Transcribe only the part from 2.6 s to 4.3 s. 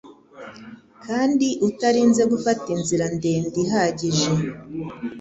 inzira ndende ihagije